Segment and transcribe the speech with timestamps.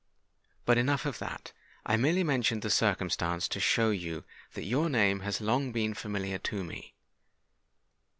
[0.65, 1.53] But enough of that:
[1.85, 6.39] I merely mentioned the circumstance to show you that your name has long been familiar
[6.39, 6.95] to me.